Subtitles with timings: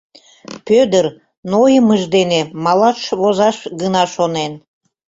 [0.67, 1.05] Пӧдыр
[1.51, 4.53] нойымыж дене малаш возаш гына шонен.